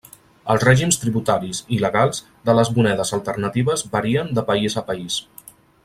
[0.53, 5.21] Els règims tributaris i legals de les monedes alternatives varien de país a país.